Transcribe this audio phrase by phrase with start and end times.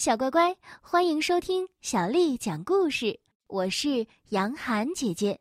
[0.00, 3.20] 小乖乖，欢迎收听小丽讲故事。
[3.48, 5.38] 我是杨涵姐姐，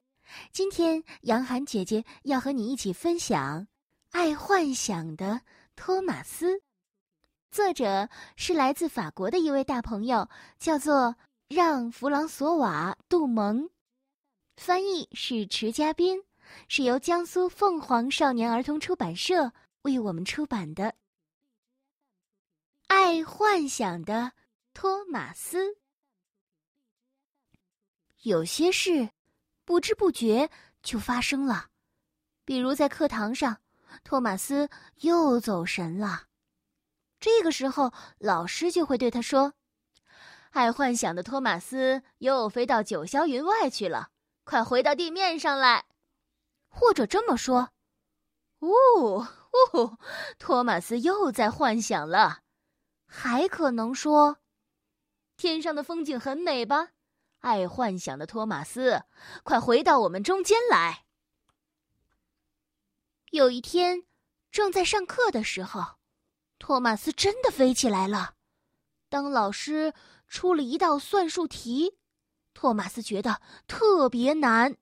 [0.51, 3.61] 今天杨涵姐姐要和你一起分享
[4.11, 5.39] 《爱幻想的
[5.77, 6.57] 托马斯》。
[7.49, 10.27] 作者是来自法国的一位大朋友，
[10.59, 11.15] 叫做
[11.47, 13.69] 让·弗朗索瓦·杜蒙，
[14.57, 16.21] 翻译是迟嘉宾，
[16.67, 19.53] 是由江苏凤凰少年儿童出版社
[19.83, 20.83] 为我们出版的
[22.87, 24.13] 《爱幻想的》。
[24.81, 25.75] 托马斯，
[28.21, 29.09] 有些事
[29.65, 30.49] 不知不觉
[30.81, 31.67] 就发生了，
[32.45, 33.59] 比如在课堂上，
[34.05, 34.69] 托马斯
[35.01, 36.27] 又走神了。
[37.19, 39.53] 这个时候，老师就会对他说
[40.51, 44.11] ：“爱幻想的托马斯又飞到九霄云外去了，
[44.45, 45.87] 快回到地面上来。”
[46.71, 47.73] 或者这么说
[48.59, 49.27] ：“哦
[49.73, 49.99] 哦，
[50.37, 52.43] 托马斯又在幻想了。”
[53.05, 54.37] 还可能说。
[55.39, 56.89] 天上的风景很美吧？
[57.39, 59.05] 爱幻想的托马斯，
[59.43, 61.05] 快回到我们中间来。
[63.31, 64.03] 有一天，
[64.51, 65.95] 正在上课的时候，
[66.59, 68.33] 托马斯真的飞起来了。
[69.07, 69.93] 当老师
[70.27, 71.97] 出了一道算术题，
[72.53, 74.75] 托马斯觉得特别难。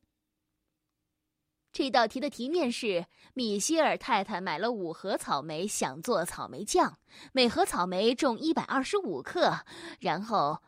[1.78, 6.98] 这道题的题面是：米歇尔太太买了五盒草莓，想做草莓酱，
[7.34, 9.64] 每盒草莓重一百二十五克。
[10.00, 10.64] 然后，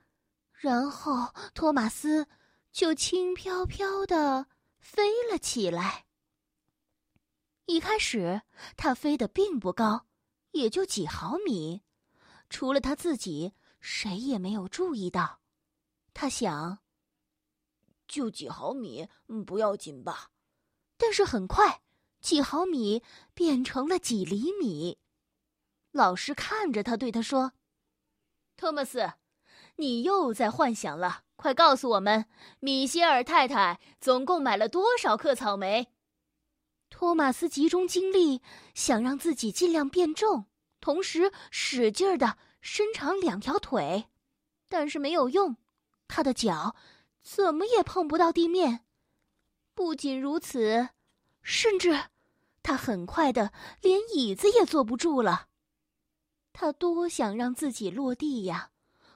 [0.53, 2.27] 然后托马斯
[2.71, 4.45] 就轻飘飘的
[4.77, 6.05] 飞了起来。
[7.65, 8.43] 一开始，
[8.77, 10.05] 他飞得并不高，
[10.51, 11.81] 也就几毫米，
[12.51, 15.39] 除了他自己，谁也没有注意到。
[16.13, 16.77] 他想，
[18.07, 19.09] 就几毫米，
[19.47, 20.29] 不要紧吧。
[20.99, 21.81] 但是很快，
[22.19, 23.01] 几毫米
[23.33, 24.99] 变成了几厘米。
[25.91, 27.53] 老师看着他，对他说
[28.57, 29.13] ：“托马斯，
[29.77, 31.23] 你又在幻想了。
[31.37, 32.25] 快告诉我们，
[32.59, 35.87] 米歇尔太太总共买了多少克草莓？”
[36.91, 38.41] 托马斯集中精力，
[38.75, 40.47] 想让自己尽量变重，
[40.81, 44.09] 同时使劲儿的伸长两条腿，
[44.67, 45.55] 但是没有用，
[46.09, 46.75] 他的脚
[47.21, 48.85] 怎么也碰不到地面。
[49.73, 50.89] 不仅如此，
[51.49, 52.09] 甚至
[52.61, 53.51] 他很快的
[53.81, 55.47] 连椅子也坐不住了。
[56.53, 58.69] 他多想让自己落地呀，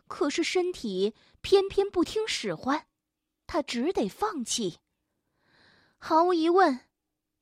[0.07, 2.87] 可是身体偏偏不听使唤，
[3.45, 4.79] 他只得放弃。
[5.99, 6.79] 毫无疑问，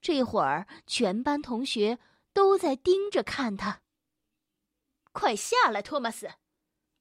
[0.02, 1.98] 这会儿全班同学
[2.34, 3.82] 都在盯着看他。
[5.14, 6.32] 快下来，托马斯！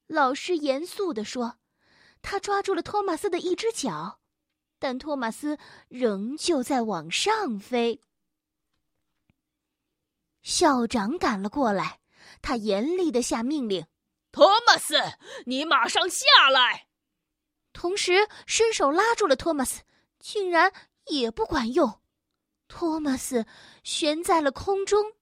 [0.06, 1.58] 老师严肃地说。
[2.22, 4.19] 他抓住了托马斯的一只脚。
[4.80, 5.56] 但托马斯
[5.88, 8.00] 仍旧在往上飞。
[10.42, 12.00] 校长赶了过来，
[12.40, 13.86] 他严厉的下命令
[14.32, 14.96] ：“托马斯，
[15.44, 16.88] 你马上下来！”
[17.74, 19.82] 同时伸手拉住了托马斯，
[20.18, 20.72] 竟然
[21.06, 22.00] 也不管用。
[22.66, 23.46] 托马斯
[23.84, 25.12] 悬在了空中。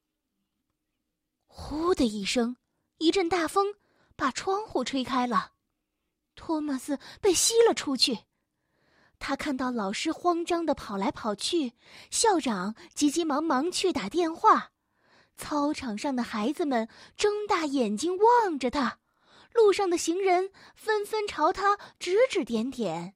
[1.47, 2.57] 呼的一声，
[2.99, 3.75] 一阵大风
[4.15, 5.55] 把窗户吹开了，
[6.37, 8.28] 托马斯被吸了出去。
[9.19, 11.75] 他看到老师慌张的跑来跑去，
[12.11, 14.71] 校长急急忙忙去打电话，
[15.37, 19.01] 操场上的孩子们睁大眼睛望着他，
[19.53, 23.15] 路上的行人纷纷朝他指指点点。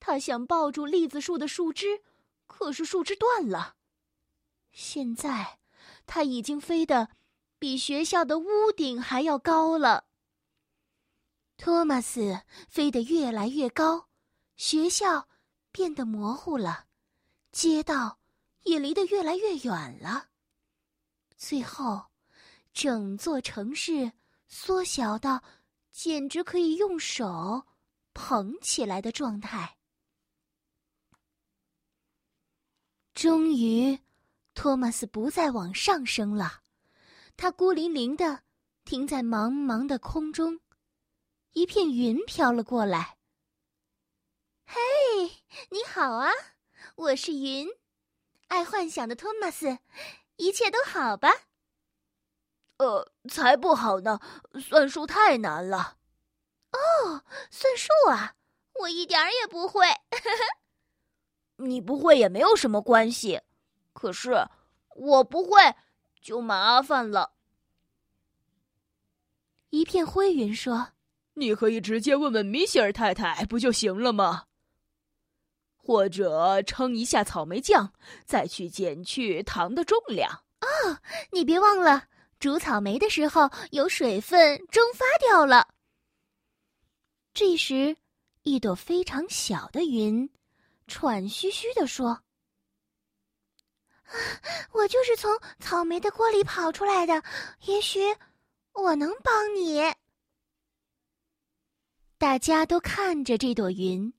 [0.00, 2.02] 他想抱住栗子树的树枝，
[2.46, 3.76] 可是树枝断了。
[4.72, 5.58] 现在，
[6.06, 7.10] 他已经飞得
[7.58, 10.04] 比学校的屋顶还要高了。
[11.56, 14.08] 托马斯飞得越来越高。
[14.56, 15.28] 学校
[15.70, 16.86] 变得模糊了，
[17.50, 18.18] 街道
[18.62, 20.28] 也离得越来越远了。
[21.36, 22.06] 最后，
[22.72, 24.12] 整座城市
[24.46, 25.42] 缩小到
[25.90, 27.66] 简直可以用手
[28.14, 29.78] 捧起来的状态。
[33.14, 33.98] 终于，
[34.54, 36.62] 托马斯不再往上升了，
[37.36, 38.42] 他孤零零的
[38.84, 40.60] 停在茫茫的空中，
[41.52, 43.18] 一片云飘了过来。
[45.94, 46.30] 好啊！
[46.94, 47.68] 我是云，
[48.48, 49.76] 爱幻想的托马斯，
[50.36, 51.28] 一切都好吧？
[52.78, 54.18] 呃，才不好呢，
[54.58, 55.98] 算术太难了。
[56.70, 58.36] 哦，算术啊，
[58.80, 59.84] 我一点儿也不会。
[61.56, 63.42] 你不会也没有什么关系，
[63.92, 64.48] 可是
[64.96, 65.60] 我不会
[66.22, 67.34] 就麻烦了。
[69.68, 70.94] 一片灰云说
[71.36, 74.46] ：“你可以直接问问米歇尔太太，不就行了吗？”
[75.84, 77.92] 或者称一下草莓酱，
[78.24, 80.30] 再去减去糖的重量。
[80.60, 80.98] 哦，
[81.32, 82.04] 你别忘了，
[82.38, 85.68] 煮草莓的时候有水分蒸发掉了。
[87.34, 87.96] 这时，
[88.42, 90.30] 一朵非常小的云，
[90.86, 92.22] 喘吁吁地说
[94.72, 97.22] ：“我就是从草莓的锅里跑出来的，
[97.62, 98.00] 也许
[98.74, 99.80] 我能帮你。”
[102.18, 104.12] 大家都看着这朵云，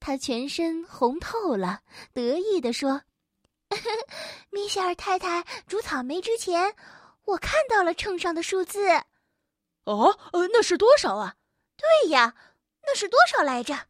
[0.00, 3.02] 它全身红透了，得意地说
[4.50, 6.74] ：“米歇尔太太煮草莓之前，
[7.24, 8.88] 我看到了秤上的数字。”
[9.84, 11.36] 哦，呃，那是多少啊？
[11.76, 12.34] 对呀，
[12.82, 13.86] 那是多少来着？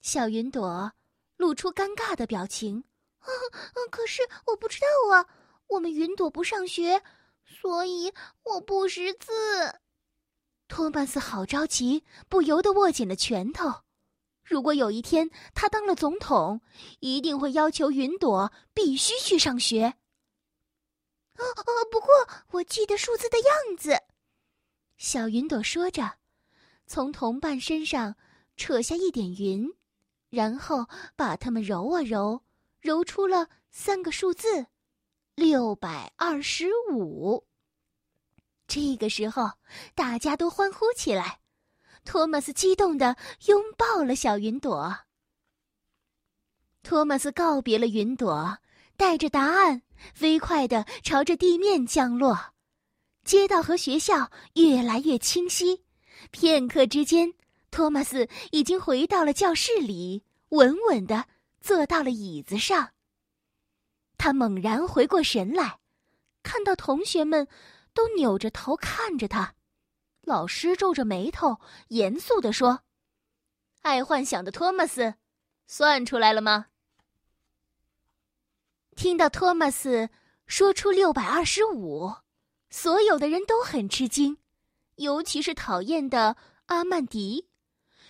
[0.00, 0.92] 小云朵
[1.36, 2.84] 露出尴尬的表情。
[3.20, 5.26] 嗯，可是我不知道啊。
[5.68, 7.02] 我们云朵不上学，
[7.46, 9.80] 所以我不识字。
[10.68, 13.82] 托马斯好着急，不由得握紧了拳头。
[14.52, 16.60] 如果有一天他当了总统，
[17.00, 19.94] 一定会要求云朵必须去上学。
[21.38, 22.08] 哦哦，不过
[22.50, 23.98] 我记得数字的样子。
[24.98, 26.18] 小云朵说着，
[26.86, 28.14] 从同伴身上
[28.54, 29.66] 扯下一点云，
[30.28, 32.42] 然后把它们揉啊揉，
[32.78, 34.66] 揉出了三个数字：
[35.34, 37.46] 六百二十五。
[38.66, 39.52] 这个时候，
[39.94, 41.40] 大家都欢呼起来。
[42.04, 43.16] 托马斯激动地
[43.46, 44.94] 拥抱了小云朵。
[46.82, 48.58] 托马斯告别了云朵，
[48.96, 49.82] 带着答案，
[50.14, 52.52] 飞快地朝着地面降落。
[53.24, 55.84] 街道和学校越来越清晰，
[56.32, 57.32] 片刻之间，
[57.70, 61.26] 托马斯已经回到了教室里，稳稳地
[61.60, 62.90] 坐到了椅子上。
[64.18, 65.78] 他猛然回过神来，
[66.42, 67.46] 看到同学们
[67.94, 69.54] 都扭着头看着他，
[70.22, 72.82] 老师皱着眉头，严肃地说
[73.82, 75.14] ：“爱幻想的托马斯，
[75.66, 76.66] 算出来了吗？”
[78.96, 80.08] 听到托马斯
[80.46, 82.12] 说出六百二十五。
[82.70, 84.38] 所有的人都很吃惊，
[84.94, 87.46] 尤其是讨厌的阿曼迪，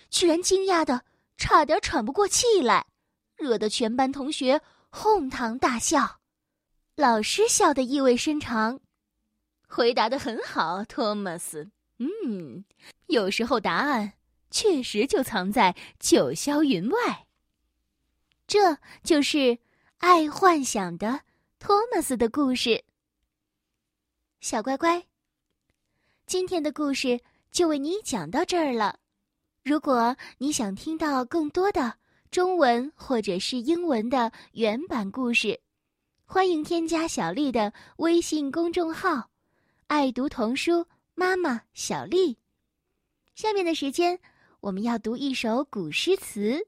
[0.09, 1.03] 居然惊讶的
[1.35, 2.87] 差点喘不过气来，
[3.35, 6.21] 惹得全班同学哄堂大笑。
[6.95, 8.79] 老师笑得意味深长，
[9.67, 11.69] 回答的很好，托马斯。
[12.25, 12.65] 嗯，
[13.07, 14.13] 有时候答案
[14.51, 17.27] 确实就藏在九霄云外。
[18.45, 19.57] 这就是
[19.97, 21.21] 爱幻想的
[21.59, 22.83] 托马斯的故事。
[24.41, 25.05] 小乖乖，
[26.25, 27.21] 今天的故事
[27.51, 28.99] 就为你讲到这儿了。
[29.63, 31.95] 如果你想听到更多的
[32.29, 35.61] 中文或者是英文的原版故事，
[36.25, 39.29] 欢迎添加小丽的微信公众号
[39.87, 42.37] “爱读童书妈妈小丽”。
[43.35, 44.19] 下面的时间，
[44.59, 46.67] 我们要读一首古诗词。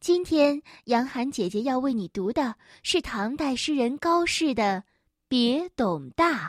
[0.00, 4.84] 今天，杨涵姐姐要为你读的是唐代诗人高适的
[5.28, 6.48] 《别董大》。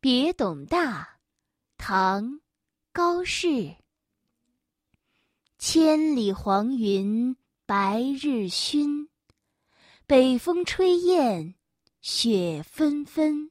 [0.00, 1.18] 别董大，
[1.76, 2.40] 唐，
[2.92, 3.76] 高适。
[5.58, 7.36] 千里黄云
[7.66, 9.08] 白日曛，
[10.06, 11.54] 北风吹雁
[12.00, 13.50] 雪纷纷。